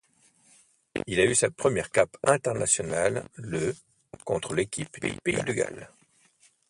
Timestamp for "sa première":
1.35-1.91